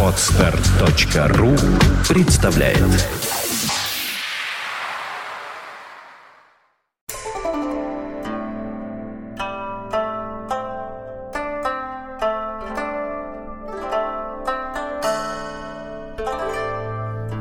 Отстар.ру 0.00 1.56
представляет 2.08 2.78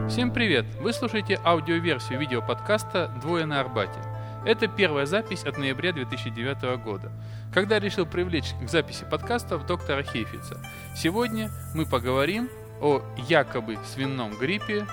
Всем 0.10 0.32
привет! 0.32 0.66
Вы 0.82 0.94
слушаете 0.94 1.40
аудиоверсию 1.46 2.20
видеоподкаста 2.20 3.12
«Двое 3.22 3.46
на 3.46 3.60
Арбате». 3.60 4.00
Это 4.46 4.68
первая 4.68 5.06
запись 5.06 5.46
от 5.46 5.58
ноября 5.58 5.94
2009 5.94 6.84
года, 6.84 7.14
когда 7.54 7.80
решил 7.80 8.06
привлечь 8.06 8.54
к 8.62 8.70
записи 8.70 9.06
подкастов 9.10 9.66
доктора 9.66 10.04
Хейфица. 10.04 10.60
Сегодня 10.98 11.50
мы 11.74 11.86
поговорим 11.86 12.50
о 12.82 13.02
якобы 13.30 13.78
свином 13.86 14.38
гриппе, 14.38 14.86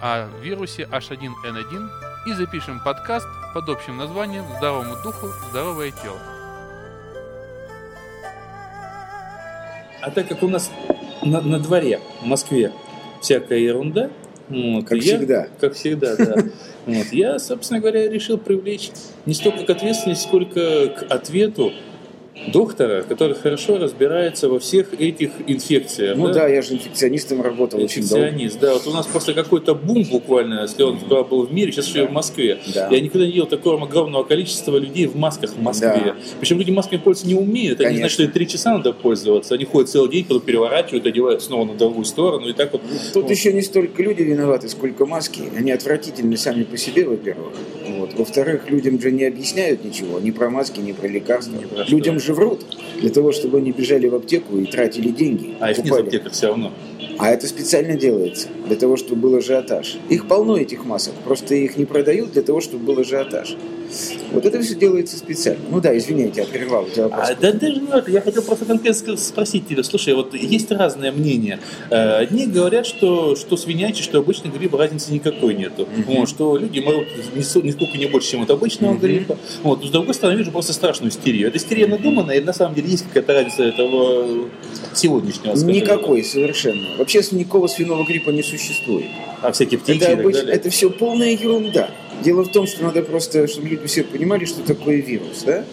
о 0.00 0.28
вирусе 0.40 0.84
H1N1 0.84 1.88
и 2.28 2.32
запишем 2.34 2.78
подкаст 2.78 3.26
под 3.52 3.68
общим 3.70 3.96
названием 3.96 4.44
«Здоровому 4.58 4.94
духу, 5.02 5.26
здоровое 5.50 5.90
тело». 5.90 6.20
А 10.00 10.12
так 10.12 10.28
как 10.28 10.44
у 10.44 10.48
нас 10.48 10.70
на, 11.22 11.40
на 11.40 11.58
дворе 11.58 12.00
в 12.20 12.26
Москве 12.26 12.72
всякая 13.20 13.58
ерунда, 13.58 14.10
вот, 14.52 14.84
Как 14.86 14.98
я- 14.98 15.16
всегда. 15.18 15.48
как 15.60 15.74
всегда, 15.74 16.16
да. 16.16 16.44
Вот, 16.86 17.06
я, 17.12 17.38
собственно 17.38 17.78
говоря, 17.80 18.08
решил 18.08 18.38
привлечь 18.38 18.90
не 19.24 19.34
столько 19.34 19.64
к 19.64 19.70
ответственности, 19.70 20.24
сколько 20.24 20.88
к 20.88 21.02
ответу 21.08 21.72
доктора, 22.52 23.02
который 23.02 23.34
хорошо 23.34 23.78
разбирается 23.78 24.48
во 24.48 24.58
всех 24.58 24.98
этих 24.98 25.30
инфекциях. 25.46 26.16
Ну 26.16 26.32
да, 26.32 26.48
я 26.48 26.62
же 26.62 26.74
инфекционистом 26.74 27.42
работал 27.42 27.80
очень 27.80 28.06
долго. 28.08 28.26
Инфекционист, 28.26 28.60
да. 28.60 28.74
Вот 28.74 28.86
у 28.86 28.90
нас 28.90 29.06
просто 29.06 29.34
какой-то 29.34 29.74
бум 29.74 30.04
буквально, 30.04 30.62
если 30.62 30.82
он 30.82 30.98
тогда 30.98 31.22
был 31.22 31.46
в 31.46 31.52
мире, 31.52 31.72
сейчас 31.72 31.88
еще 31.88 32.04
и 32.04 32.06
в 32.06 32.12
Москве. 32.12 32.58
Да. 32.74 32.88
Я 32.90 33.00
никогда 33.00 33.26
не 33.26 33.32
видел 33.32 33.46
такого 33.46 33.82
огромного 33.82 34.24
количества 34.24 34.76
людей 34.78 35.06
в 35.06 35.16
масках 35.16 35.52
в 35.52 35.60
Москве. 35.60 36.02
Да. 36.04 36.16
Причем 36.40 36.58
люди 36.58 36.70
масками 36.70 36.98
пользоваться 36.98 37.26
не 37.28 37.38
умеют. 37.38 37.80
Они 37.80 37.96
Конечно. 37.96 38.22
это 38.22 38.32
три 38.32 38.48
часа 38.48 38.72
надо 38.76 38.92
пользоваться. 38.92 39.54
Они 39.54 39.64
ходят 39.64 39.90
целый 39.90 40.10
день, 40.10 40.24
потом 40.24 40.40
переворачивают, 40.42 41.06
одевают 41.06 41.42
снова 41.42 41.64
на 41.64 41.74
другую 41.74 42.04
сторону. 42.04 42.48
И 42.48 42.52
так 42.52 42.72
вот. 42.72 42.82
Тут 43.12 43.24
Вот. 43.24 43.30
еще 43.30 43.52
не 43.52 43.62
столько 43.62 44.02
люди 44.02 44.22
виноваты, 44.22 44.68
сколько 44.68 45.06
маски. 45.06 45.42
Они 45.56 45.70
отвратительны 45.70 46.36
сами 46.36 46.64
по 46.64 46.76
себе, 46.76 47.04
во-первых. 47.04 47.52
Во-вторых, 48.16 48.70
людям 48.70 49.00
же 49.00 49.10
не 49.10 49.24
объясняют 49.24 49.84
ничего, 49.84 50.20
ни 50.20 50.30
про 50.30 50.50
маски, 50.50 50.80
ни 50.80 50.92
про 50.92 51.06
лекарства. 51.06 51.56
Ни 51.56 51.64
про 51.64 51.84
что. 51.84 51.94
людям 51.94 52.20
же 52.20 52.34
врут 52.34 52.64
для 53.00 53.10
того, 53.10 53.32
чтобы 53.32 53.58
они 53.58 53.72
бежали 53.72 54.06
в 54.06 54.14
аптеку 54.14 54.58
и 54.58 54.66
тратили 54.66 55.08
деньги. 55.08 55.54
А 55.60 55.70
их 55.70 55.78
нет 55.78 55.92
аптеках 55.92 56.32
все 56.32 56.48
равно. 56.48 56.72
А 57.18 57.28
это 57.30 57.46
специально 57.46 57.94
делается, 57.96 58.48
для 58.66 58.76
того, 58.76 58.96
чтобы 58.96 59.20
был 59.22 59.36
ажиотаж. 59.36 59.96
Их 60.08 60.26
полно, 60.26 60.56
этих 60.56 60.84
масок, 60.84 61.14
просто 61.24 61.54
их 61.54 61.76
не 61.76 61.84
продают 61.84 62.32
для 62.32 62.42
того, 62.42 62.60
чтобы 62.60 62.84
был 62.84 63.00
ажиотаж. 63.00 63.56
Вот 64.32 64.46
это 64.46 64.62
все 64.62 64.74
делается 64.74 65.18
специально. 65.18 65.60
Ну 65.70 65.78
да, 65.80 65.94
извините, 65.96 66.40
я 66.40 66.46
прервал 66.46 66.86
тебя 66.86 67.04
вопрос. 67.08 67.28
А, 67.28 67.34
да 67.34 67.52
даже 67.52 67.78
не 67.78 67.88
это. 67.88 68.10
Я 68.10 68.22
хотел 68.22 68.42
просто 68.42 68.64
конкретно 68.64 69.16
спросить 69.18 69.68
тебя. 69.68 69.82
Слушай, 69.82 70.14
вот 70.14 70.32
есть 70.32 70.70
разное 70.70 71.12
мнение. 71.12 71.58
Э, 71.90 72.20
Одни 72.22 72.46
говорят, 72.46 72.86
что, 72.86 73.36
что 73.36 73.58
свинячий, 73.58 74.02
что 74.02 74.18
обычный 74.20 74.50
грипп 74.50 74.74
разницы 74.76 75.12
никакой 75.12 75.52
нету. 75.54 75.86
Вот, 76.06 76.26
что 76.26 76.56
люди 76.56 76.80
могут 76.80 77.06
нисколько 77.34 77.98
не 77.98 78.06
больше, 78.06 78.30
чем 78.30 78.42
от 78.42 78.50
обычного 78.50 78.92
Мгм. 78.92 79.00
гриппа. 79.02 79.36
Вот. 79.62 79.82
Но 79.82 79.86
с 79.86 79.90
другой 79.90 80.14
стороны, 80.14 80.38
вижу 80.38 80.52
просто 80.52 80.72
страшную 80.72 81.10
истерию. 81.10 81.48
Это 81.48 81.58
истерия 81.58 81.86
надуманная, 81.86 82.36
или 82.36 82.44
на 82.44 82.54
самом 82.54 82.74
деле 82.74 82.88
есть 82.88 83.04
какая-то 83.06 83.34
разница 83.34 83.64
этого 83.64 84.48
сегодняшнего? 84.94 85.54
скажем, 85.54 85.68
Никакой 85.68 86.24
совершенно. 86.24 86.86
Вообще 87.02 87.20
никакого 87.32 87.66
свиного 87.66 88.04
гриппа 88.04 88.30
не 88.30 88.44
существует. 88.44 89.06
А 89.40 89.50
всякие 89.50 89.80
птичьи 89.80 90.00
Это, 90.00 90.22
далее? 90.22 90.54
это 90.54 90.70
все 90.70 90.88
полная 90.88 91.32
ерунда. 91.32 91.90
Дело 92.22 92.44
в 92.44 92.52
том, 92.52 92.68
что 92.68 92.84
надо 92.84 93.02
просто, 93.02 93.48
чтобы 93.48 93.70
люди 93.70 93.88
все 93.88 94.04
понимали, 94.04 94.44
что 94.44 94.62
такое 94.62 94.98
вирус. 94.98 95.42
Да? 95.44 95.64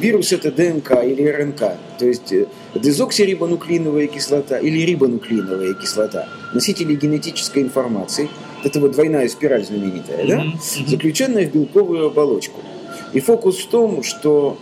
Вирус 0.00 0.32
это 0.32 0.50
ДНК 0.50 0.92
или 1.04 1.28
РНК, 1.28 1.60
то 1.98 2.06
есть 2.06 2.32
э, 2.32 2.46
дезоксирибонуклеиновая 2.74 4.06
кислота 4.06 4.56
или 4.56 4.78
рибонуклеиновая 4.86 5.74
кислота, 5.74 6.26
носители 6.54 6.94
генетической 6.94 7.62
информации, 7.64 8.30
это 8.64 8.80
вот 8.80 8.92
двойная 8.92 9.28
спираль 9.28 9.66
знаменитая, 9.66 10.26
да? 10.26 10.44
Заключенная 10.86 11.46
в 11.46 11.52
белковую 11.52 12.06
оболочку. 12.06 12.62
И 13.12 13.20
фокус 13.20 13.58
в 13.58 13.68
том, 13.68 14.02
что 14.02 14.58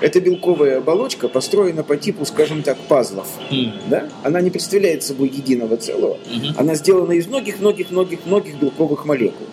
эта 0.00 0.20
белковая 0.20 0.78
оболочка 0.78 1.28
построена 1.28 1.82
по 1.82 1.96
типу, 1.96 2.24
скажем 2.24 2.62
так, 2.62 2.78
пазлов. 2.78 3.26
М, 3.50 3.72
Да? 3.88 4.08
Она 4.22 4.40
не 4.40 4.50
представляет 4.50 5.02
собой 5.02 5.28
единого 5.28 5.76
целого, 5.76 6.18
мгм. 6.32 6.54
она 6.56 6.74
сделана 6.74 7.12
из 7.12 7.26
многих-многих-многих-многих 7.26 8.60
белковых 8.60 9.04
молекул. 9.04 9.46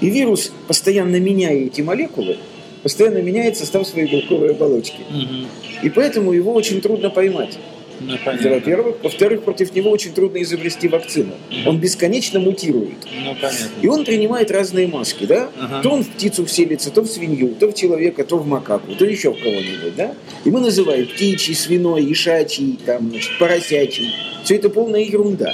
И 0.00 0.08
вирус, 0.10 0.52
постоянно 0.68 1.18
меняя 1.20 1.56
эти 1.56 1.80
молекулы, 1.82 2.38
постоянно 2.82 3.18
меняет 3.18 3.56
состав 3.56 3.86
своей 3.86 4.10
белковой 4.10 4.50
оболочки. 4.52 5.00
Мгм. 5.10 5.46
И 5.82 5.90
поэтому 5.90 6.32
его 6.32 6.52
очень 6.52 6.80
трудно 6.80 7.10
поймать. 7.10 7.58
Ну, 8.00 8.14
Это 8.14 8.48
во-первых. 8.50 8.96
Во-вторых, 9.02 9.42
против 9.42 9.74
него 9.74 9.90
очень 9.90 10.12
трудно 10.12 10.40
изобрести 10.42 10.88
вакцину. 10.88 11.34
Он 11.66 11.78
бесконечно 11.78 12.40
мутирует. 12.40 12.94
Ну, 13.24 13.34
понятно. 13.34 13.66
И 13.82 13.88
он 13.88 14.04
принимает 14.04 14.50
разные 14.50 14.86
маски, 14.88 15.24
да? 15.26 15.50
Ага. 15.60 15.82
То 15.82 15.90
он 15.90 16.04
в 16.04 16.08
птицу 16.08 16.46
вселится, 16.46 16.90
то 16.90 17.02
в 17.02 17.06
свинью, 17.06 17.54
то 17.58 17.68
в 17.70 17.74
человека, 17.74 18.24
то 18.24 18.38
в 18.38 18.46
макаку, 18.46 18.94
то 18.94 19.04
еще 19.04 19.32
в 19.32 19.38
кого-нибудь, 19.38 19.94
да? 19.96 20.14
И 20.44 20.50
мы 20.50 20.60
называем 20.60 21.06
птичий, 21.06 21.54
свиной, 21.54 22.10
ишачий, 22.10 22.78
там, 22.86 23.10
значит, 23.10 23.38
поросячий. 23.38 24.08
Все 24.44 24.56
это 24.56 24.70
полная 24.70 25.02
ерунда. 25.02 25.52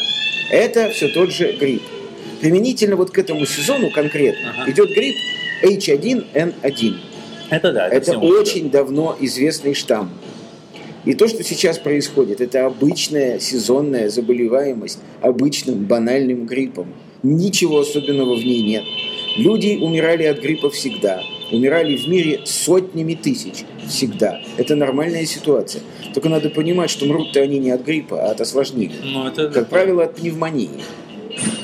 Это 0.50 0.90
все 0.90 1.08
тот 1.08 1.32
же 1.32 1.52
грипп. 1.52 1.82
Применительно 2.40 2.94
вот 2.96 3.10
к 3.10 3.18
этому 3.18 3.44
сезону 3.46 3.90
конкретно 3.90 4.54
Ага. 4.60 4.70
идет 4.70 4.90
грипп 4.90 5.16
H1N1. 5.64 6.94
Это 7.50 7.72
да. 7.72 7.88
Это 7.88 8.18
уже, 8.18 8.38
очень 8.40 8.70
давно 8.70 9.16
известный 9.20 9.74
штамм. 9.74 10.10
И 11.06 11.14
то, 11.14 11.28
что 11.28 11.44
сейчас 11.44 11.78
происходит, 11.78 12.40
это 12.40 12.66
обычная 12.66 13.38
сезонная 13.38 14.10
заболеваемость 14.10 14.98
обычным 15.20 15.84
банальным 15.84 16.46
гриппом. 16.46 16.92
Ничего 17.22 17.80
особенного 17.80 18.34
в 18.34 18.44
ней 18.44 18.62
нет. 18.62 18.82
Люди 19.36 19.78
умирали 19.80 20.24
от 20.24 20.40
гриппа 20.40 20.68
всегда. 20.70 21.22
Умирали 21.52 21.96
в 21.96 22.08
мире 22.08 22.40
сотнями 22.44 23.14
тысяч 23.14 23.64
всегда. 23.88 24.40
Это 24.56 24.74
нормальная 24.74 25.26
ситуация. 25.26 25.82
Только 26.12 26.28
надо 26.28 26.50
понимать, 26.50 26.90
что 26.90 27.06
мрут-то 27.06 27.40
они 27.40 27.60
не 27.60 27.70
от 27.70 27.84
гриппа, 27.84 28.26
а 28.26 28.32
от 28.32 28.40
осложнений. 28.40 28.96
да. 29.00 29.06
Ну, 29.08 29.28
это 29.28 29.48
Как 29.50 29.68
правило, 29.68 30.04
от 30.04 30.16
пневмонии. 30.16 30.70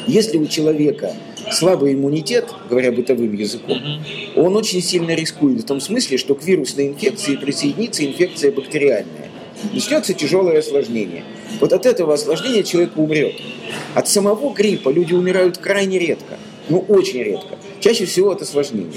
Если 0.06 0.38
у 0.38 0.46
человека 0.46 1.14
слабый 1.50 1.94
иммунитет, 1.94 2.46
говоря 2.68 2.92
бытовым 2.92 3.34
языком, 3.34 3.78
он 4.36 4.56
очень 4.56 4.82
сильно 4.82 5.14
рискует 5.14 5.62
в 5.62 5.66
том 5.66 5.80
смысле, 5.80 6.18
что 6.18 6.34
к 6.34 6.44
вирусной 6.44 6.88
инфекции 6.88 7.36
присоединится 7.36 8.04
инфекция 8.04 8.52
бактериальная. 8.52 9.21
Начнется 9.72 10.14
тяжелое 10.14 10.58
осложнение. 10.58 11.24
Вот 11.60 11.72
от 11.72 11.86
этого 11.86 12.14
осложнения 12.14 12.62
человек 12.62 12.96
умрет. 12.96 13.34
От 13.94 14.08
самого 14.08 14.52
гриппа 14.52 14.88
люди 14.88 15.14
умирают 15.14 15.58
крайне 15.58 15.98
редко. 15.98 16.38
Ну, 16.68 16.84
очень 16.88 17.22
редко. 17.22 17.56
Чаще 17.82 18.04
всего 18.04 18.30
от 18.30 18.40
осложнений. 18.40 18.92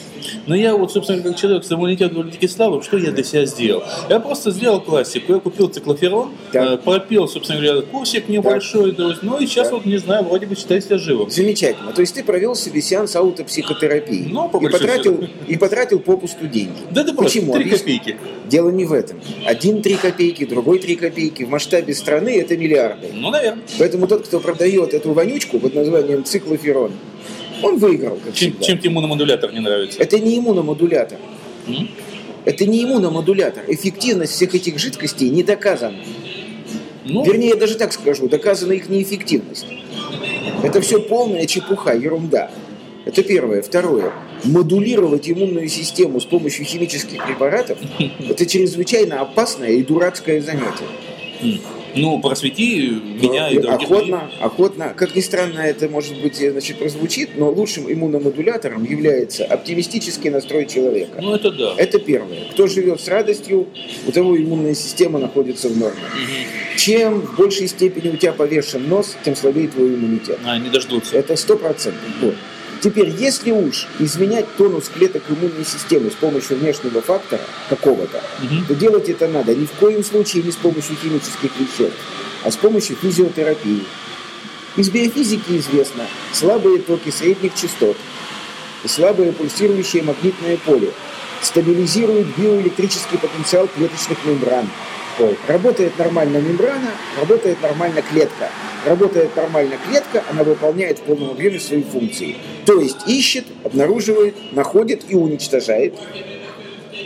Но 0.45 0.55
я 0.55 0.75
вот, 0.75 0.91
собственно, 0.91 1.23
как 1.23 1.35
человек 1.35 1.63
с 1.63 1.71
иммунитетом 1.71 2.31
слабым, 2.47 2.83
что 2.83 2.97
я 2.97 3.11
для 3.11 3.23
себя 3.23 3.45
сделал? 3.47 3.83
Я 4.09 4.19
просто 4.19 4.51
сделал 4.51 4.79
классику. 4.79 5.33
Я 5.33 5.39
купил 5.39 5.69
циклоферон, 5.69 6.29
Так. 6.51 6.63
э, 6.73 6.77
пропил, 6.77 7.27
собственно 7.27 7.59
говоря, 7.61 7.81
курсик 7.81 8.29
небольшой, 8.29 8.95
есть, 8.95 9.23
ну 9.23 9.39
и 9.39 9.47
сейчас 9.47 9.69
Так. 9.69 9.77
вот, 9.77 9.85
не 9.85 9.97
знаю, 9.97 10.23
вроде 10.25 10.45
бы 10.45 10.55
считаю 10.55 10.81
себя 10.83 10.99
живым. 10.99 11.31
Замечательно. 11.31 11.93
То 11.93 12.01
есть 12.01 12.13
ты 12.13 12.23
провел 12.23 12.53
себе 12.53 12.79
сеанс 12.79 13.15
аутопсихотерапии. 13.15 14.27
Ну, 14.29 14.49
по 14.49 14.57
и, 14.57 14.69
потратил, 14.69 15.27
и 15.47 15.57
потратил 15.57 15.99
попусту 15.99 16.45
деньги. 16.45 16.77
Да 16.91 17.03
просто 17.05 17.23
Почему? 17.39 17.53
3 17.53 17.63
Объясни. 17.63 17.77
копейки. 17.97 18.17
Дело 18.47 18.69
не 18.69 18.85
в 18.85 18.93
этом. 18.93 19.19
Один 19.45 19.81
три 19.81 19.95
копейки, 19.95 20.45
другой 20.45 20.77
три 20.77 20.95
копейки. 20.95 21.41
В 21.43 21.49
масштабе 21.49 21.95
страны 21.95 22.39
это 22.39 22.55
миллиарды. 22.55 23.07
Ну, 23.13 23.31
наверное. 23.31 23.63
Поэтому 23.79 24.05
тот, 24.05 24.27
кто 24.27 24.39
продает 24.39 24.93
эту 24.93 25.13
вонючку 25.13 25.57
под 25.59 25.73
названием 25.73 26.23
циклоферон, 26.23 26.91
он 27.61 27.77
выиграл, 27.77 28.17
Чем, 28.25 28.33
всегда. 28.33 28.63
чем 28.65 28.77
тебе 28.79 28.89
иммуномодулятор 28.91 29.51
не 29.53 29.59
нравится? 29.59 29.99
Это 30.01 30.19
не 30.19 30.37
иммуномодулятор. 30.39 31.17
М? 31.67 31.89
Это 32.45 32.65
не 32.65 32.83
иммуномодулятор. 32.83 33.63
Эффективность 33.67 34.33
всех 34.33 34.53
этих 34.53 34.77
жидкостей 34.79 35.29
не 35.29 35.43
доказана. 35.43 35.97
Ну, 37.05 37.23
Вернее, 37.23 37.49
я 37.49 37.55
даже 37.55 37.75
так 37.75 37.93
скажу, 37.93 38.27
доказана 38.27 38.73
их 38.73 38.89
неэффективность. 38.89 39.65
Это 40.63 40.81
все 40.81 40.99
полная 40.99 41.45
чепуха, 41.45 41.93
ерунда. 41.95 42.51
Это 43.05 43.21
первое. 43.21 43.61
Второе. 43.61 44.11
Модулировать 44.43 45.29
иммунную 45.29 45.69
систему 45.69 46.19
с 46.19 46.25
помощью 46.25 46.65
химических 46.65 47.23
препаратов– 47.25 47.77
это 48.29 48.45
чрезвычайно 48.45 49.21
опасное 49.21 49.69
и 49.71 49.83
дурацкое 49.83 50.41
занятие. 50.41 51.59
Ну, 51.95 52.19
просвети 52.19 52.89
меня 53.21 53.49
и 53.49 53.59
других 53.59 53.89
охотно, 53.89 54.31
охотно. 54.39 54.93
Как 54.95 55.15
ни 55.15 55.21
странно, 55.21 55.59
это 55.59 55.89
может 55.89 56.21
быть 56.21 56.41
э, 56.41 56.51
значит, 56.51 56.77
прозвучит, 56.77 57.37
но 57.37 57.49
лучшим 57.49 57.91
иммуномодулятором 57.91 58.83
является 58.83 59.45
оптимистический 59.45 60.29
настрой 60.29 60.65
человека. 60.65 61.21
Ну, 61.21 61.35
это 61.35 61.51
да. 61.51 61.73
Это 61.77 61.99
первое. 61.99 62.45
Кто 62.51 62.67
живет 62.67 63.01
с 63.01 63.07
радостью, 63.07 63.67
у 64.07 64.11
того 64.11 64.37
иммунная 64.37 64.75
система 64.75 65.19
находится 65.19 65.69
в 65.69 65.77
норме. 65.77 65.99
Чем 66.77 67.21
в 67.21 67.37
большей 67.37 67.67
степени 67.67 68.09
у 68.09 68.17
тебя 68.17 68.33
повешен 68.33 68.87
нос, 68.87 69.15
тем 69.23 69.35
слабее 69.35 69.67
твой 69.67 69.95
иммунитет. 69.95 70.39
А, 70.45 70.57
не 70.57 70.69
дождутся. 70.69 71.17
Это 71.17 71.35
сто 71.35 71.55
процентов. 71.57 72.01
Вот. 72.21 72.35
Теперь, 72.85 73.09
если 73.09 73.49
уж 73.49 73.87
изменять 73.97 74.45
тонус 74.57 74.89
клеток 74.89 75.23
иммунной 75.27 75.65
системы 75.65 76.11
с 76.11 76.13
помощью 76.13 76.57
внешнего 76.57 77.01
фактора 77.01 77.41
какого-то, 77.67 78.21
Мгм. 78.43 78.65
то 78.67 78.75
делать 78.75 79.09
это 79.09 79.27
надо 79.27 79.55
ни 79.55 79.65
в 79.65 79.71
коем 79.71 80.03
случае 80.03 80.43
не 80.43 80.51
с 80.51 80.55
помощью 80.55 80.95
химических 80.95 81.49
веществ, 81.59 81.97
а 82.43 82.51
с 82.51 82.55
помощью 82.55 82.95
физиотерапии. 82.97 83.85
Из 84.75 84.91
биофизики 84.91 85.57
известно 85.57 86.03
слабые 86.31 86.77
токи 86.77 87.09
средних 87.09 87.55
частот, 87.55 87.97
слабое 88.85 89.31
пульсирующее 89.31 90.03
магнитное 90.03 90.57
поле 90.57 90.91
стабилизируют 91.41 92.27
биоэлектрический 92.37 93.17
потенциал 93.17 93.67
клеточных 93.75 94.23
мембран. 94.25 94.69
Работает 95.47 95.97
нормально 95.97 96.37
мембрана, 96.37 96.91
работает 97.19 97.61
нормально 97.61 98.01
клетка. 98.01 98.49
Работает 98.85 99.35
нормально 99.35 99.77
клетка, 99.87 100.23
она 100.29 100.43
выполняет 100.43 100.99
в 100.99 101.03
полном 101.03 101.31
объеме 101.31 101.59
свои 101.59 101.83
функции. 101.83 102.35
То 102.65 102.79
есть 102.81 103.07
ищет, 103.07 103.45
обнаруживает, 103.63 104.35
находит 104.51 105.03
и 105.09 105.15
уничтожает 105.15 105.93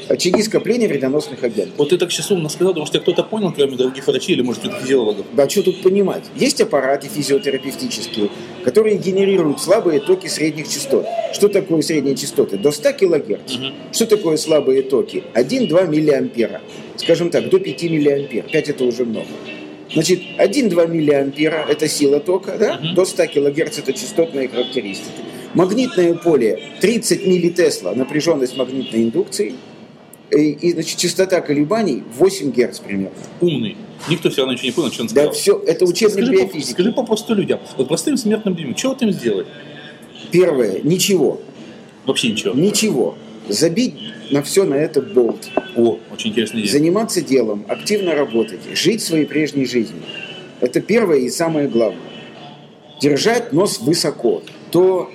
очаги 0.10 0.42
скопления 0.42 0.88
вредоносных 0.88 1.44
агентов. 1.44 1.76
Вот 1.78 1.90
ты 1.90 1.98
так 1.98 2.12
сейчас 2.12 2.32
умно 2.32 2.50
сказал, 2.50 2.74
потому 2.74 2.86
что 2.86 3.00
кто-то 3.00 3.24
понял, 3.24 3.54
кроме 3.54 3.78
других 3.78 4.06
врачей 4.08 4.36
или, 4.36 4.42
может, 4.42 4.64
физиологов. 4.82 5.26
Да 5.34 5.48
что 5.48 5.64
тут 5.64 5.82
понимать? 5.82 6.24
Есть 6.36 6.60
аппараты 6.62 7.08
физиотерапевтические, 7.08 8.30
которые 8.64 8.98
генерируют 8.98 9.62
слабые 9.62 10.00
токи 10.00 10.28
средних 10.28 10.68
частот. 10.68 11.06
Что 11.34 11.48
такое 11.48 11.82
средние 11.82 12.16
частоты? 12.16 12.58
До 12.58 12.72
100 12.72 12.94
кГц. 12.94 13.54
Что 13.94 14.06
такое 14.08 14.38
слабые 14.38 14.82
токи? 14.82 15.24
1-2 15.36 15.88
миллиампера. 15.88 16.62
Скажем 16.98 17.30
так, 17.30 17.50
до 17.50 17.60
5 17.60 17.84
миллиампер. 17.84 18.44
5 18.52 18.70
это 18.70 18.84
уже 18.84 19.06
много. 19.06 19.28
Значит, 19.94 20.22
1-2 20.38 20.88
миллиампера– 20.88 21.66
это 21.70 21.88
сила 21.88 22.20
тока, 22.20 22.58
да? 22.60 22.80
до 22.94 23.06
100 23.06 23.26
кГц– 23.28 23.78
это 23.80 23.94
частотные 23.94 24.48
характеристики. 24.48 25.22
Магнитное 25.56 26.14
поле 26.14 26.60
30 26.80 27.26
миллитесла, 27.26 27.94
напряженность 27.96 28.56
магнитной 28.56 29.02
индукции, 29.02 29.56
и, 30.32 30.52
и, 30.52 30.74
значит, 30.74 30.98
частота 30.98 31.42
колебаний 31.42 32.04
8 32.18 32.52
Гц 32.52 32.80
примерно. 32.80 33.16
Умный. 33.42 33.78
Никто 34.10 34.30
все 34.30 34.42
равно 34.42 34.54
ничего 34.54 34.68
не 34.68 34.72
понял, 34.74 34.92
что 34.92 35.02
он 35.04 35.08
Да, 35.08 35.14
сказал. 35.14 35.32
все, 35.34 35.64
это 35.68 35.86
учебник 35.86 36.14
скажи, 36.14 36.32
по- 36.32 36.38
биофизики. 36.38 36.72
скажи 36.72 36.92
попросту 36.94 37.34
людям. 37.36 37.60
Вот 37.78 37.88
простым 37.88 38.16
смертным 38.18 38.56
людям, 38.56 38.78
что 38.78 38.90
вот 38.90 39.02
им 39.02 39.12
сделать? 39.12 39.48
Первое, 40.32 40.80
ничего. 40.84 41.42
Вообще 42.06 42.30
ничего. 42.30 42.54
Ничего. 42.54 43.18
Забить 43.48 43.96
на 44.32 44.42
все 44.44 44.64
на 44.64 44.76
это 44.76 45.02
болт. 45.02 45.50
О, 45.76 45.98
очень 46.14 46.30
интересная 46.32 46.62
идея. 46.62 46.72
Заниматься 46.72 47.22
делом, 47.22 47.66
активно 47.68 48.14
работать, 48.16 48.60
жить 48.74 49.02
своей 49.02 49.26
прежней 49.26 49.66
жизнью. 49.66 50.04
Это 50.62 50.82
первое 50.82 51.18
и 51.20 51.30
самое 51.30 51.68
главное. 51.68 52.00
Держать 53.02 53.54
нос 53.54 53.80
высоко. 53.80 54.44
То, 54.72 55.10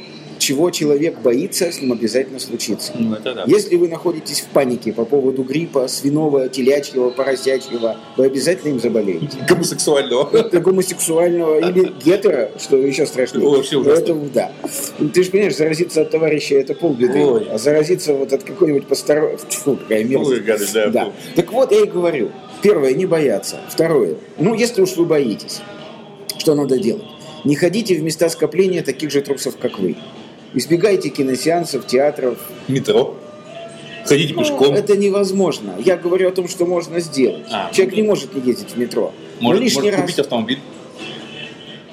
чего 0.45 0.71
человек 0.71 1.21
боится, 1.21 1.73
с 1.73 1.81
ним 1.81 1.93
обязательно 1.93 2.39
случится. 2.39 2.93
Ну, 2.99 3.15
это 3.15 3.35
да. 3.35 3.45
Если 3.47 3.77
вы 3.77 3.89
находитесь 3.89 4.43
в 4.43 4.49
панике 4.49 4.93
по 4.93 5.07
поводу 5.07 5.43
гриппа, 5.43 5.89
свиного, 5.89 6.51
телячьего, 6.51 7.09
поросячьего, 7.09 7.97
вы 8.19 8.27
обязательно 8.27 8.73
им 8.73 8.79
заболеете. 8.79 9.39
Гомосексуального. 9.49 10.51
Гомосексуального 10.61 11.71
или 11.71 11.91
гетера, 12.05 12.51
что 12.59 12.77
еще 12.77 13.07
страшнее. 13.07 13.49
Вообще 13.49 13.79
ужасно. 13.79 14.03
Это, 14.03 14.15
да. 14.35 14.53
Ты 15.15 15.25
же 15.25 15.31
понимаешь, 15.31 15.57
заразиться 15.57 16.03
от 16.03 16.11
товарища 16.11 16.57
это 16.57 16.75
полбеды, 16.75 17.25
Ой. 17.25 17.49
а 17.51 17.57
заразиться 17.57 18.13
вот 18.13 18.35
от 18.35 18.43
какой-нибудь 18.43 18.87
постороннего... 18.87 19.39
Фу, 19.39 19.77
какая 19.77 20.05
мерзость. 20.05 20.31
Ой, 20.31 20.41
гадость, 20.41 20.75
да, 20.75 20.89
Да. 20.89 21.13
Так 21.37 21.53
вот, 21.53 21.73
я 21.73 21.81
и 21.81 21.87
говорю. 21.87 22.33
Первое, 22.61 22.93
не 22.93 23.07
бояться. 23.07 23.61
Второе, 23.71 24.17
ну, 24.39 24.53
если 24.53 24.83
уж 24.83 24.97
вы 24.97 25.07
боитесь, 25.07 25.63
что 26.37 26.55
надо 26.55 26.79
делать? 26.79 27.05
Не 27.45 27.57
ходите 27.57 27.95
в 27.95 28.03
места 28.03 28.29
скопления 28.29 28.83
таких 28.83 29.11
же 29.11 29.23
трусов, 29.23 29.57
как 29.57 29.79
вы. 29.79 29.97
Избегайте 30.55 31.09
киносеансов, 31.09 31.87
театров. 31.87 32.39
Метро. 32.69 33.17
Ходите 34.07 34.35
Ну, 34.35 34.41
пешком. 34.41 34.75
это 34.75 34.97
невозможно. 34.97 35.75
Я 35.85 35.97
говорю 35.97 36.29
о 36.29 36.33
том, 36.33 36.47
что 36.49 36.67
можно 36.67 37.01
сделать. 37.01 37.47
А, 37.51 37.71
Человек 37.73 37.95
ну, 37.97 38.03
не 38.03 38.09
может 38.09 38.35
не 38.35 38.43
ездить 38.43 38.71
в 38.71 38.77
метро. 38.79 39.13
Может, 39.41 39.63
лишний 39.63 39.81
может 39.83 39.93
раз... 39.95 40.01
купить 40.03 40.19
автомобиль. 40.19 40.59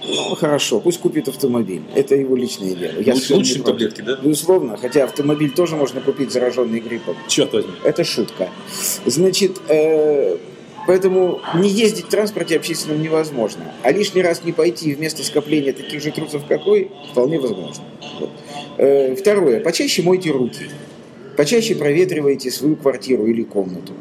Ну, 0.03 0.35
хорошо, 0.35 0.79
пусть 0.81 0.99
купит 0.99 1.27
автомобиль. 1.29 1.83
Это 1.95 2.15
его 2.15 2.35
личное 2.35 2.75
дело. 2.75 2.99
Я 2.99 3.13
Лучше, 3.13 3.35
лучше, 3.35 3.53
чем 3.53 3.63
таблетки, 3.63 4.01
да? 4.01 4.17
Безусловно, 4.21 4.75
хотя 4.75 5.05
автомобиль 5.05 5.51
тоже 5.51 5.75
можно 5.77 6.01
купить 6.01 6.31
зараженный 6.31 6.79
гриппом. 6.81 7.15
Черт 7.27 7.53
возьми. 7.53 7.71
Это 7.83 8.03
шутка. 8.03 8.49
Значит, 9.05 9.61
э, 9.69 10.37
поэтому 10.87 11.41
не 11.55 11.69
ездить 11.69 12.05
в 12.05 12.09
транспорте 12.09 12.55
общественном 12.57 13.01
невозможно. 13.01 13.63
А 13.83 13.91
лишний 13.91 14.21
раз 14.21 14.43
не 14.43 14.51
пойти 14.51 14.93
в 14.93 14.99
место 14.99 15.23
скопления 15.23 15.73
таких 15.73 16.01
же 16.01 16.11
трусов, 16.11 16.43
как 16.47 16.65
вы, 16.65 16.89
вполне 17.11 17.39
возможно. 17.39 17.83
Вот. 18.19 18.29
Э, 18.77 19.15
второе. 19.15 19.59
Почаще 19.59 20.01
мойте 20.01 20.31
руки. 20.31 20.65
Почаще 21.37 21.75
проветривайте 21.75 22.51
свою 22.51 22.75
квартиру 22.75 23.25
или 23.25 23.43
комнату. 23.43 23.93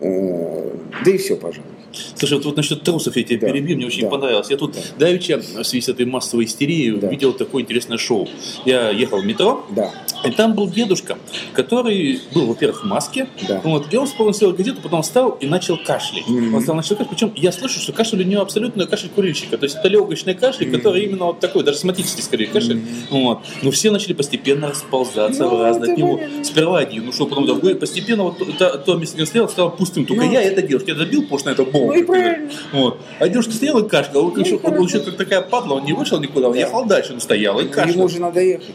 Э, 0.00 0.70
да 1.04 1.10
и 1.10 1.16
все, 1.18 1.36
пожалуй. 1.36 1.70
Слушай, 2.14 2.34
вот, 2.34 2.44
вот 2.44 2.56
насчет 2.56 2.82
трусов 2.82 3.16
я 3.16 3.22
тебя 3.22 3.40
Да. 3.40 3.46
перебью, 3.52 3.76
мне 3.76 3.86
очень 3.86 4.02
Да. 4.02 4.10
понравилось. 4.10 4.50
Я 4.50 4.58
тут 4.58 4.72
Да. 4.74 4.80
давеча 4.98 5.38
в 5.38 5.64
связи 5.64 5.80
с 5.80 5.88
этой 5.88 6.04
массовой 6.04 6.44
истерией 6.44 6.90
Да. 6.98 7.08
видел 7.08 7.32
такое 7.32 7.62
интересное 7.62 7.96
шоу. 7.96 8.28
Я 8.66 8.90
ехал 8.90 9.22
в 9.22 9.24
метро, 9.26 9.64
Да. 9.70 9.92
И 10.24 10.30
там 10.30 10.54
был 10.54 10.68
дедушка, 10.68 11.18
который 11.52 12.20
был, 12.34 12.46
во-первых, 12.46 12.82
в 12.82 12.86
маске, 12.86 13.28
Да. 13.48 13.60
вот, 13.64 13.92
и 13.92 13.96
он 13.96 14.06
вспомнил 14.06 14.34
сделал 14.34 14.52
газету, 14.54 14.80
потом 14.82 15.02
встал 15.02 15.30
и 15.40 15.46
начал 15.46 15.76
кашлять. 15.78 16.26
Мгм. 16.28 16.54
Он 16.54 16.62
стал 16.62 16.74
начал 16.76 16.96
кашлять, 16.96 17.10
причем 17.10 17.32
я 17.36 17.52
слышу, 17.52 17.80
что 17.80 17.92
кашель 17.92 18.20
у 18.20 18.24
него 18.24 18.42
абсолютно 18.42 18.86
кашель 18.86 19.08
курильщика, 19.10 19.56
то 19.58 19.64
есть 19.64 19.76
это 19.76 19.88
легочный 19.88 20.34
кашель, 20.34 20.68
Мгм. 20.68 20.76
который 20.78 21.04
именно 21.04 21.26
вот 21.26 21.40
такой, 21.40 21.62
даже 21.64 21.78
соматический 21.78 22.22
скорее 22.22 22.46
кашель. 22.46 22.80
Вот. 23.10 23.40
Но 23.62 23.70
все 23.70 23.90
начали 23.90 24.12
постепенно 24.12 24.68
расползаться 24.68 25.44
Ну, 25.44 25.56
в 25.56 25.60
разные 25.62 25.84
это 25.84 25.92
от 25.92 25.98
него. 25.98 26.16
понятно. 26.18 26.44
Сперва 26.44 26.78
один 26.78 27.08
ушел, 27.08 27.26
потом 27.26 27.46
другой, 27.46 27.74
постепенно 27.74 28.24
вот 28.24 28.38
то, 28.38 28.44
то- 28.44 28.78
то 28.78 28.94
место, 28.96 29.14
где 29.16 29.22
он 29.22 29.28
стоял, 29.28 29.48
стало 29.48 29.70
пустым. 29.70 30.04
Только 30.06 30.24
Ну. 30.24 30.32
я 30.32 30.42
эта 30.42 30.62
девушка. 30.62 30.92
Я 30.92 30.96
забил 30.98 31.26
пош 31.26 31.44
на 31.44 31.50
это 31.50 31.64
бомбу. 31.64 31.94
Ну. 31.96 32.48
Вот. 32.72 33.00
А 33.18 33.28
девушка 33.28 33.52
стояла 33.52 33.84
и 33.84 33.88
кашляла. 33.88 34.24
Он, 34.26 34.32
Ну 34.36 34.40
еще, 34.42 34.56
он 34.56 34.84
еще 34.84 35.00
как 35.00 35.16
такая 35.16 35.40
падла, 35.42 35.74
он 35.74 35.84
не 35.84 35.92
вышел 35.92 36.20
никуда, 36.20 36.48
он 36.48 36.54
Да. 36.54 36.60
ехал 36.60 36.84
дальше, 36.84 37.12
он 37.14 37.20
стоял 37.20 37.58
и 37.58 37.64
Ему 37.64 37.72
кашлял. 37.72 38.04
уже 38.04 38.20
надо 38.20 38.40
ехать. 38.40 38.74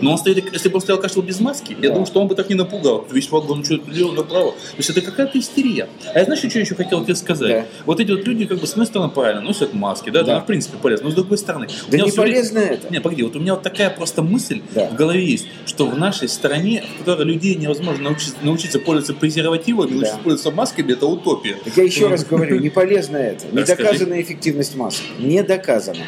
Но 0.00 0.12
он 0.12 0.18
стоит, 0.18 0.52
если 0.52 0.68
бы 0.72 0.76
он 0.76 0.80
стоял 0.82 1.00
кашлял 1.00 1.24
без 1.24 1.40
маски, 1.40 1.72
я 1.72 1.88
Да. 1.88 1.94
думаю, 1.94 2.06
что 2.06 2.20
он 2.20 2.28
бы 2.28 2.34
так 2.34 2.48
не 2.48 2.54
напугал. 2.54 3.06
Весь 3.10 3.30
вагон 3.30 3.64
что-то 3.64 3.90
лево 3.90 4.12
направо. 4.12 4.52
То 4.52 4.76
есть 4.78 4.90
это 4.90 5.00
какая-то 5.00 5.38
истерия. 5.38 5.88
А 6.14 6.18
я 6.18 6.24
знаешь, 6.24 6.40
что 6.40 6.48
я 6.48 6.60
еще 6.60 6.74
хотел 6.74 7.02
тебе 7.04 7.14
сказать? 7.14 7.48
Да. 7.50 7.66
Вот 7.86 8.00
эти 8.00 8.10
вот 8.10 8.26
люди, 8.26 8.46
как 8.46 8.58
бы, 8.58 8.66
с 8.66 8.72
одной 8.72 8.86
стороны, 8.86 9.10
правильно, 9.10 9.40
носят 9.42 9.74
маски, 9.74 10.10
да, 10.10 10.22
Да. 10.22 10.34
да, 10.36 10.40
в 10.40 10.46
принципе, 10.46 10.76
полезно. 10.78 11.04
Но 11.06 11.10
с 11.12 11.14
другой 11.14 11.38
стороны, 11.38 11.68
Да 11.88 11.96
не 11.98 12.10
всё 12.10 12.22
время- 12.22 12.36
полезно 12.36 12.58
это. 12.58 12.92
не, 12.92 13.00
погоди, 13.00 13.22
вот 13.22 13.36
у 13.36 13.38
меня 13.40 13.54
вот 13.54 13.62
такая 13.62 13.90
просто 13.90 14.22
мысль 14.22 14.62
Да. 14.74 14.88
в 14.88 14.94
голове 14.96 15.24
есть, 15.24 15.46
что 15.66 15.86
в 15.86 15.98
нашей 15.98 16.28
стране, 16.28 16.84
в 17.00 17.04
которой 17.04 17.26
людей 17.26 17.54
невозможно 17.54 18.04
научиться, 18.04 18.34
научиться 18.42 18.78
пользоваться 18.78 19.14
презервативами, 19.14 19.88
Да. 19.90 19.94
научиться 19.94 20.18
пользоваться 20.18 20.50
масками, 20.50 20.92
это 20.92 21.06
утопия. 21.06 21.56
Так 21.64 21.76
я 21.76 21.84
еще 21.84 22.08
раз 22.08 22.24
говорю, 22.24 22.58
не 22.60 22.70
полезно 22.70 23.16
это. 23.16 23.46
Не 23.52 23.62
доказана 23.64 24.20
эффективность 24.20 24.74
масок. 24.76 25.04
Не 25.18 25.42
доказана. 25.42 25.98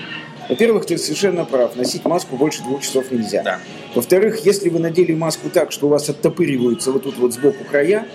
Во-первых, 0.48 0.86
ты 0.86 0.98
совершенно 0.98 1.44
прав. 1.44 1.76
Носить 1.76 2.04
маску 2.04 2.36
больше 2.36 2.62
двух 2.62 2.82
часов 2.82 3.10
нельзя. 3.10 3.42
Да. 3.42 3.60
Во-вторых, 3.94 4.44
если 4.44 4.68
вы 4.68 4.78
надели 4.78 5.14
маску 5.14 5.48
так, 5.50 5.72
что 5.72 5.86
у 5.86 5.88
вас 5.90 6.08
оттопыриваются 6.08 6.92
вот 6.92 7.04
тут 7.04 7.16
вот 7.16 7.32
сбоку 7.32 7.64
края, 7.64 8.06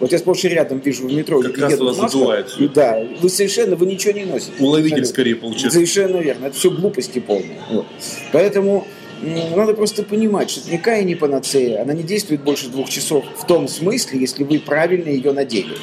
вот 0.00 0.12
я 0.12 0.18
сплошь 0.18 0.44
и 0.44 0.48
рядом 0.48 0.80
вижу 0.80 1.06
в 1.06 1.12
метро, 1.12 1.40
Как 1.40 1.56
раз 1.58 1.72
едут 1.72 1.86
вас 1.88 1.96
в 1.96 2.00
масках, 2.02 2.12
задувает 2.12 2.46
и 2.58 2.68
Да, 2.68 3.02
вы 3.20 3.28
совершенно, 3.28 3.76
вы 3.76 3.86
ничего 3.86 4.12
не 4.12 4.24
носите. 4.24 4.52
Уловитель 4.58 5.00
Абсолютно. 5.00 5.12
скорее 5.12 5.36
получился. 5.36 5.70
Совершенно 5.70 6.16
верно. 6.18 6.46
Это 6.46 6.56
все 6.56 6.70
глупости 6.70 7.20
полные. 7.20 7.60
Вот. 7.70 7.86
Поэтому 8.32 8.86
надо 9.22 9.74
просто 9.74 10.02
понимать, 10.02 10.50
что 10.50 10.60
это 10.60 10.72
никакая 10.72 11.02
не 11.04 11.14
панацея. 11.14 11.82
Она 11.82 11.94
не 11.94 12.02
действует 12.02 12.42
больше 12.42 12.68
двух 12.68 12.90
часов 12.90 13.24
в 13.38 13.46
том 13.46 13.68
смысле, 13.68 14.20
если 14.20 14.44
вы 14.44 14.58
правильно 14.58 15.08
ее 15.08 15.32
надели. 15.32 15.76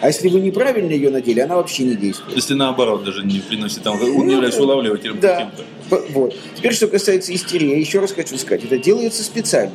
А 0.00 0.06
если 0.08 0.28
вы 0.28 0.40
неправильно 0.40 0.92
ее 0.92 1.10
надели, 1.10 1.40
она 1.40 1.56
вообще 1.56 1.84
не 1.84 1.96
действует. 1.96 2.36
Если 2.36 2.54
наоборот 2.54 3.04
даже 3.04 3.24
не 3.24 3.40
приносит, 3.40 3.82
там, 3.82 4.00
он 4.00 4.26
не 4.26 4.34
является 4.34 4.62
улавливателем 4.62 5.18
Да. 5.20 5.50
каким-то. 5.90 6.12
Вот. 6.12 6.34
Теперь, 6.56 6.72
что 6.72 6.86
касается 6.86 7.34
истерии, 7.34 7.70
я 7.70 7.78
еще 7.78 7.98
раз 8.00 8.12
хочу 8.12 8.36
сказать, 8.38 8.64
это 8.64 8.78
делается 8.78 9.24
специально. 9.24 9.74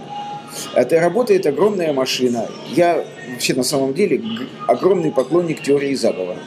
Это 0.76 1.00
работает 1.00 1.46
огромная 1.46 1.94
машина. 1.94 2.48
Я 2.76 3.04
вообще 3.32 3.54
на 3.56 3.64
самом 3.64 3.94
деле 3.94 4.22
огромный 4.68 5.12
поклонник 5.12 5.62
теории 5.62 5.96
заговора. 5.96 6.38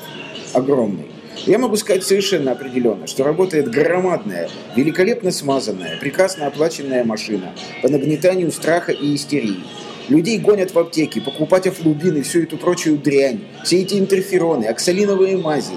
Огромный. 0.53 1.07
Я 1.45 1.59
могу 1.59 1.77
сказать 1.77 2.03
совершенно 2.05 2.53
определенно, 2.53 3.07
что 3.07 3.23
работает 3.25 3.69
громадная, 3.69 4.49
великолепно 4.75 5.31
смазанная, 5.31 5.99
прекрасно 6.01 6.47
оплаченная 6.47 7.05
машина 7.05 7.53
по 7.83 7.89
нагнетанию 7.89 8.51
страха 8.51 8.93
и 8.93 9.15
истерии. 9.15 9.59
Людей 10.09 10.39
гонят 10.39 10.73
в 10.73 10.79
аптеки, 10.79 11.19
покупать 11.21 11.67
афлубин 11.67 12.17
и 12.17 12.23
всю 12.23 12.43
эту 12.43 12.57
прочую 12.57 12.97
дрянь. 12.99 13.41
Все 13.65 13.81
эти 13.83 13.95
интерфероны, 13.95 14.65
оксалиновые 14.67 15.37
мази. 15.37 15.75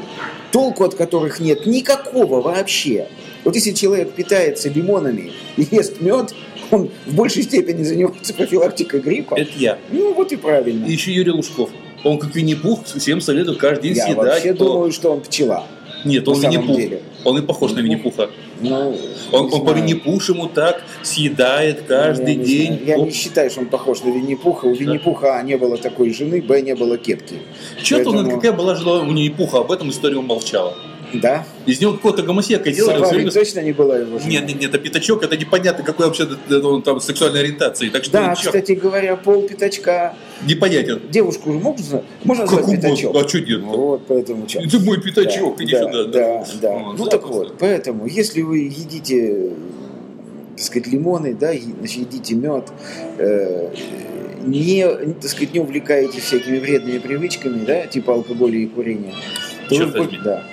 Толку 0.52 0.84
от 0.84 0.96
которых 0.96 1.40
нет 1.40 1.66
никакого 1.66 2.42
вообще. 2.42 3.08
Вот 3.44 3.56
если 3.56 3.72
человек 3.72 4.12
питается 4.12 4.70
лимонами 4.70 5.32
и 5.58 5.66
ест 5.72 6.02
мед, 6.02 6.34
он 6.72 6.92
в 7.08 7.16
большей 7.16 7.44
степени 7.44 7.84
занимается 7.84 8.34
профилактикой 8.34 9.00
гриппа. 9.00 9.36
Это 9.36 9.52
я. 9.58 9.78
Ну 9.92 10.14
вот 10.14 10.32
и 10.32 10.36
правильно. 10.36 10.86
И 10.86 10.92
еще 10.92 11.12
Юрий 11.12 11.32
Лужков. 11.32 11.70
Он 12.04 12.18
как 12.20 12.34
Винни-Пух 12.36 12.86
всем 12.86 13.20
советует 13.22 13.58
каждый 13.58 13.90
день 13.90 13.98
Я 13.98 14.06
съедать. 14.06 14.26
вообще 14.26 14.54
то- 14.54 14.66
думаю, 14.66 14.92
что 14.92 15.12
он 15.12 15.22
пчела. 15.22 15.66
Нет, 16.06 16.28
он 16.28 16.40
Винни-Пух. 16.40 17.00
Он 17.26 17.38
и 17.38 17.42
похож 17.42 17.74
на 17.74 17.80
Винни-Пуха. 17.80 18.30
Ну, 18.62 18.96
Он, 19.32 19.46
он 19.46 19.50
по 19.52 19.58
знаю. 19.58 19.76
Винни-Пушему 19.78 20.48
так 20.48 20.84
съедает 21.04 21.84
каждый 21.88 22.36
Я 22.36 22.44
день. 22.44 22.74
знаю. 22.84 22.88
Я 22.88 22.98
не 22.98 23.12
считаю, 23.12 23.50
что 23.50 23.62
он 23.62 23.68
похож 23.68 24.02
на 24.04 24.10
Винни-Пуха. 24.10 24.66
У 24.68 24.74
Винни-Пуха 24.74 25.38
А 25.38 25.44
не 25.44 25.58
было 25.58 25.78
такой 25.78 26.12
жены, 26.14 26.42
Б 26.42 26.62
не 26.62 26.76
было 26.76 26.98
кепки. 26.98 27.36
Чё-то 27.84 28.10
он, 28.10 28.16
Поэтому- 28.16 28.36
какая 28.36 28.54
была 28.54 28.76
жила 28.76 29.02
у 29.02 29.06
Винни-Пуха, 29.06 29.60
об 29.60 29.72
этом 29.72 29.90
история 29.90 30.18
умолчала. 30.18 30.74
Да? 31.14 31.44
Из 31.66 31.82
него 31.82 31.94
какого-то 31.94 32.22
гомосека 32.24 32.72
делали. 32.72 32.94
всё 32.98 33.00
Саварин 33.06 33.16
время- 33.18 33.32
точно 33.32 33.60
не 33.62 33.72
была 33.74 33.98
его 33.98 34.20
женой? 34.20 34.32
Нет, 34.34 34.48
нет, 34.48 34.62
нет, 34.62 34.70
это 34.70 34.78
пятачок, 34.78 35.24
это 35.24 35.36
непонятно, 35.38 35.84
какой 35.84 36.06
вообще 36.06 36.28
э, 36.50 36.56
он 36.60 36.82
там 36.84 37.00
сексуальной 37.00 37.40
ориентации. 37.40 37.90
Так 37.90 38.04
что 38.04 38.14
Да, 38.14 38.32
ничего, 38.32 38.52
кстати 38.52 38.74
говоря, 38.74 39.16
пол 39.16 39.42
пятачка. 39.48 40.14
непонятен. 40.46 41.02
Девушку 41.10 41.52
же 41.54 41.60
можно, 41.60 42.04
можно 42.24 42.46
Как 42.46 42.58
назвать 42.58 42.82
пятачок? 42.82 43.16
А 43.16 43.28
что 43.28 43.40
нет? 43.40 43.60
Ну 43.62 43.68
Вот, 43.78 44.06
поэтому 44.08 44.48
что? 44.48 44.60
Это 44.62 44.80
мой 44.80 45.02
пятачок, 45.02 45.58
да, 45.58 45.64
иди 45.64 45.72
да, 45.74 45.80
сюда. 45.80 46.04
Да, 46.06 46.46
да. 46.62 46.78
Вот, 46.78 46.98
Ну 47.00 47.06
так 47.06 47.22
запросто. 47.22 47.34
вот, 47.38 47.58
поэтому, 47.58 48.06
если 48.06 48.42
вы 48.42 48.60
едите, 48.60 49.50
так 50.56 50.66
сказать, 50.66 50.88
лимоны, 50.88 51.34
да, 51.34 51.52
значит, 51.54 51.98
едите 52.14 52.36
мед, 52.36 52.68
э, 53.18 53.70
не, 54.46 54.86
так 55.22 55.30
сказать, 55.32 55.54
не 55.54 55.60
увлекаетесь 55.60 56.22
всякими 56.24 56.60
вредными 56.60 57.00
привычками, 57.00 57.66
да, 57.66 57.88
типа 57.88 58.14
алкоголя 58.14 58.58
и 58.58 58.68
курения, 58.68 59.14
то 59.68 59.76
Черт 59.76 59.98
возьми. 59.98 60.20
да. 60.24 60.44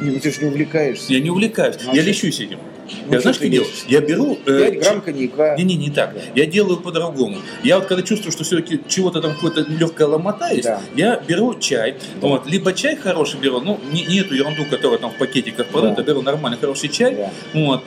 Не, 0.00 0.10
ну 0.10 0.20
ты 0.20 0.30
же 0.32 0.40
не 0.40 0.46
увлекаешься. 0.48 1.12
Я 1.12 1.20
не 1.20 1.30
увлекаюсь, 1.30 1.76
Ну, 1.84 1.94
я 1.94 2.00
что? 2.02 2.10
лещусь 2.10 2.40
этим. 2.40 2.58
Ну, 3.06 3.14
я 3.14 3.20
знаешь, 3.20 3.36
что 3.36 3.48
делаю? 3.48 3.70
Я 3.88 4.00
беру... 4.00 4.38
э, 4.44 4.70
5 4.72 4.78
грамм 4.82 5.00
коньяка. 5.00 5.56
Не-не, 5.56 5.74
не 5.76 5.90
так. 5.90 6.14
Я 6.34 6.44
делаю 6.44 6.76
по-другому. 6.76 7.38
Я 7.62 7.78
вот 7.78 7.86
когда 7.88 8.02
чувствую, 8.02 8.30
что 8.32 8.44
все-таки 8.44 8.78
чего-то 8.88 9.22
там 9.22 9.34
какое-то 9.34 9.62
легкая 9.70 10.06
ломота 10.06 10.50
есть, 10.50 10.64
Да. 10.64 10.80
я 10.94 11.16
беру 11.26 11.54
чай. 11.58 11.94
Да. 12.20 12.28
Вот, 12.28 12.46
либо 12.46 12.74
чай 12.74 12.96
хороший 12.96 13.40
беру, 13.40 13.60
ну, 13.60 13.80
не, 13.90 14.02
не 14.04 14.20
эту 14.20 14.34
ерунду, 14.34 14.64
которая 14.68 14.98
там 14.98 15.10
в 15.12 15.16
пакетиках 15.16 15.66
продают, 15.68 15.96
Да. 15.96 16.02
а 16.02 16.04
беру 16.04 16.20
нормальный 16.20 16.58
хороший 16.58 16.90
чай. 16.90 17.14
Да. 17.14 17.30
Вот. 17.54 17.82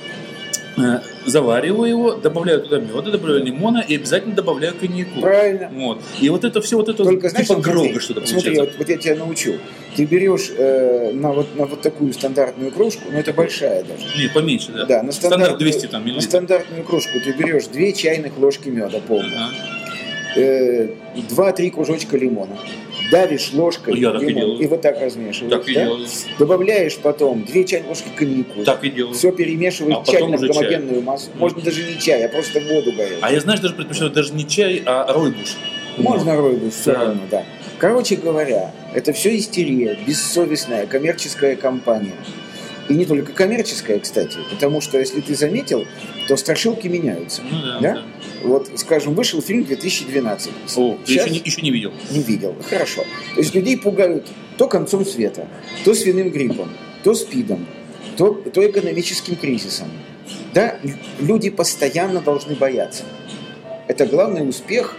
Э, 0.77 0.99
Завариваю 1.25 1.89
его, 1.89 2.13
добавляю 2.13 2.61
туда 2.61 2.79
меда, 2.79 3.01
добавляю 3.01 3.43
лимона 3.43 3.83
и 3.87 3.95
обязательно 3.95 4.35
добавляю 4.35 4.75
коньяку. 4.75 5.19
Правильно. 5.19 5.69
Вот. 5.73 6.01
И 6.21 6.29
вот 6.29 6.43
это 6.45 6.61
все 6.61 6.77
вот 6.77 6.87
это 6.87 7.03
Только 7.03 7.29
знаешь, 7.29 7.47
типа 7.47 7.61
смотри, 7.61 7.73
грога 7.73 7.99
что-то 7.99 8.25
смотри, 8.27 8.51
получается. 8.51 8.61
вот, 8.77 8.77
вот 8.77 8.89
я 8.89 8.97
тебя 8.97 9.15
научу. 9.15 9.53
Ты 9.95 10.05
берешь 10.05 10.51
э, 10.55 11.11
на, 11.13 11.31
вот, 11.33 11.55
на 11.57 11.65
вот 11.65 11.81
такую 11.81 12.13
стандартную 12.13 12.71
кружку, 12.71 13.03
но 13.11 13.17
это 13.19 13.33
большая 13.33 13.83
даже. 13.83 14.05
Нет, 14.17 14.33
поменьше, 14.33 14.71
да. 14.71 14.85
Да, 14.85 15.03
на 15.03 15.11
Стандарт 15.11 15.41
стандартную, 15.41 15.57
200 15.71 15.87
там 15.87 16.01
на 16.01 16.05
миллилитров. 16.05 16.29
стандартную 16.29 16.83
кружку 16.83 17.19
ты 17.23 17.31
берешь 17.33 17.65
2 17.65 17.91
чайных 17.93 18.37
ложки 18.37 18.69
меда 18.69 18.99
полных, 19.07 19.33
Ага. 19.35 20.39
э, 20.39 20.89
2-3 21.29 21.71
кружочка 21.71 22.15
лимона, 22.17 22.55
давишь 23.11 23.51
ложкой 23.53 23.99
Я 23.99 24.11
так 24.11 24.23
и 24.23 24.33
делаю. 24.33 24.59
и 24.59 24.67
вот 24.67 24.81
так 24.81 24.99
размешиваешь. 25.01 25.51
Так 25.51 25.67
и 25.67 25.73
да? 25.73 25.83
делаю. 25.85 26.07
Добавляешь 26.39 26.97
потом 26.97 27.43
2 27.43 27.63
чайные 27.63 27.89
ложки 27.89 28.07
коньяку. 28.15 28.63
Так 28.63 28.83
и 28.83 28.89
делаю. 28.89 29.13
Все 29.13 29.31
перемешиваешь 29.31 29.95
А 29.95 29.99
потом 29.99 30.13
тщательно 30.13 30.37
в 30.37 30.41
уже 30.41 30.53
чай. 30.53 30.63
гомогенную 30.63 31.01
массу. 31.01 31.29
Можно 31.35 31.61
даже 31.61 31.83
не 31.83 31.99
чай, 31.99 32.25
а 32.25 32.29
просто 32.29 32.59
воду 32.59 32.91
горячую. 32.91 33.19
А 33.21 33.31
я, 33.31 33.39
знаешь, 33.39 33.59
даже 33.59 33.73
предпочитаю 33.75 34.11
даже 34.11 34.33
не 34.33 34.47
чай, 34.47 34.81
а 34.85 35.11
ройбуш. 35.13 35.55
Можно 35.97 36.35
ройбус, 36.35 36.73
все 36.75 36.93
Да. 36.93 36.99
равно, 37.05 37.21
да. 37.31 37.43
Короче 37.79 38.15
говоря, 38.15 38.71
это 38.93 39.13
все 39.13 39.35
истерия, 39.37 39.97
бессовестная 40.05 40.87
коммерческая 40.87 41.55
компания. 41.55 42.13
И 42.89 42.93
не 42.93 43.05
только 43.05 43.33
коммерческая, 43.33 43.99
кстати, 43.99 44.37
потому 44.49 44.81
что, 44.81 44.97
если 44.97 45.19
ты 45.19 45.35
заметил, 45.35 45.85
то 46.27 46.37
страшилки 46.37 46.87
меняются. 46.87 47.41
Ну 47.43 47.61
да. 47.61 47.79
Да? 47.79 47.93
да. 47.93 48.03
Вот, 48.43 48.69
скажем, 48.75 49.13
вышел 49.13 49.41
фильм 49.41 49.65
2012. 49.65 50.51
О, 50.77 50.97
Сейчас 51.05 51.25
еще 51.25 51.33
не, 51.33 51.41
еще 51.43 51.61
не 51.61 51.71
видел. 51.71 51.93
не 52.11 52.21
видел. 52.21 52.55
Хорошо. 52.69 53.03
То 53.35 53.41
есть 53.41 53.53
людей 53.53 53.77
пугают 53.77 54.27
то 54.57 54.67
концом 54.67 55.05
света, 55.05 55.47
то 55.83 55.93
свиным 55.93 56.29
гриппом, 56.29 56.69
то 57.03 57.13
спидом, 57.13 57.65
то, 58.15 58.33
то 58.33 58.65
экономическим 58.69 59.35
кризисом. 59.35 59.87
Да, 60.53 60.77
люди 61.19 61.49
постоянно 61.49 62.21
должны 62.21 62.55
бояться. 62.55 63.03
Это 63.87 64.05
главный 64.05 64.47
успех, 64.47 64.97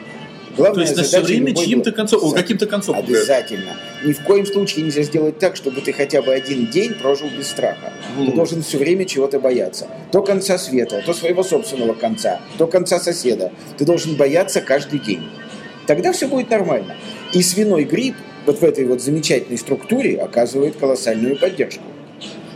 То 0.58 0.64
главная 0.64 0.84
есть 0.86 0.96
на 0.96 1.04
все 1.04 1.20
время 1.20 1.54
чьим-то 1.54 1.92
концом, 1.92 2.20
о, 2.24 2.32
каким-то 2.32 2.66
концом. 2.66 2.96
Обязательно. 2.96 3.76
Ни 4.04 4.12
в 4.12 4.24
коем 4.24 4.44
случае 4.44 4.84
нельзя 4.84 5.02
сделать 5.02 5.38
так, 5.38 5.54
чтобы 5.54 5.80
ты 5.82 5.92
хотя 5.92 6.20
бы 6.20 6.34
один 6.34 6.66
день 6.66 6.94
прожил 6.94 7.28
без 7.28 7.46
страха. 7.46 7.92
Ты 8.16 8.24
Вот. 8.24 8.34
должен 8.34 8.62
все 8.64 8.76
время 8.78 9.04
чего-то 9.04 9.38
бояться. 9.38 9.86
То 10.10 10.20
конца 10.20 10.58
света, 10.58 11.00
то 11.06 11.14
своего 11.14 11.44
собственного 11.44 11.94
конца, 11.94 12.40
то 12.58 12.66
конца 12.66 12.98
соседа. 12.98 13.52
Ты 13.76 13.84
должен 13.84 14.16
бояться 14.16 14.60
каждый 14.60 14.98
день. 14.98 15.28
Тогда 15.86 16.12
все 16.12 16.26
будет 16.26 16.50
нормально. 16.50 16.96
И 17.32 17.40
свиной 17.40 17.84
грипп 17.84 18.16
вот 18.44 18.58
в 18.58 18.64
этой 18.64 18.84
вот 18.84 19.00
замечательной 19.00 19.58
структуре 19.58 20.18
оказывает 20.18 20.74
колоссальную 20.76 21.36
поддержку. 21.38 21.84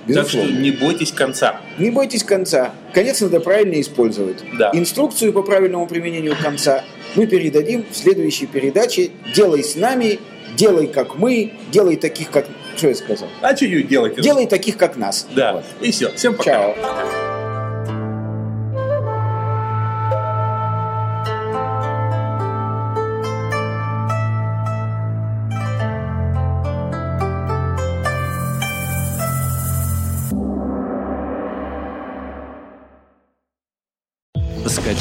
Так 0.09 0.29
что 0.29 0.39
Безусловно. 0.39 0.59
не 0.59 0.73
бойтесь 0.73 1.13
конца. 1.13 1.61
Не 1.79 1.91
бойтесь 1.91 2.25
конца. 2.25 2.73
Конец 2.93 3.21
надо 3.21 3.39
правильно 3.39 3.81
использовать. 3.81 4.39
Да. 4.59 4.73
Инструкцию 4.75 5.33
по 5.33 5.43
правильному 5.43 5.87
применению 5.87 6.35
конца 6.43 6.83
мы 7.15 7.27
передадим 7.27 7.85
в 7.91 7.97
следующей 7.97 8.47
передаче. 8.47 9.11
Делай 9.35 9.63
с 9.63 9.77
нами, 9.77 10.19
делай 10.57 10.87
как 10.87 11.17
мы, 11.17 11.53
делай 11.71 11.97
таких 11.97 12.31
как... 12.31 12.47
Что 12.77 12.89
я 12.89 12.95
сказал? 12.95 13.29
А 13.43 13.55
что 13.55 13.67
делать? 13.67 14.21
Делай 14.21 14.47
таких 14.47 14.77
как 14.77 14.97
нас. 14.97 15.27
Да. 15.35 15.55
Вот. 15.55 15.65
И 15.81 15.91
все. 15.93 16.11
Всем 16.13 16.35
пока. 16.35 16.53
Чао. 16.53 17.42